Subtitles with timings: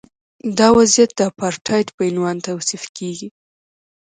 [0.57, 3.27] دا وضعیت د اپارټایډ په عنوان توصیف کیږي.